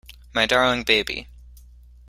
My 0.33 0.47
darling 0.47 0.81
baby. 0.81 1.27